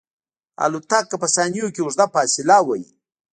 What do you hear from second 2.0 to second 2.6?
فاصله